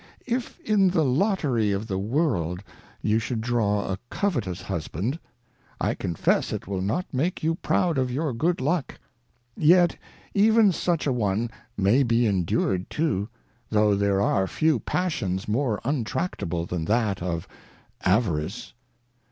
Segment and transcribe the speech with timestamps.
[0.25, 2.63] If in the Lottery of the World
[3.03, 5.19] you should draw a Covetous Husband,
[5.79, 8.99] I confess it will not make you proud of your good Luck;
[9.55, 9.95] yet
[10.33, 13.29] even such a one may be endured too,
[13.69, 17.47] though there are few Passions more untractable than that of
[18.03, 18.73] Avarice.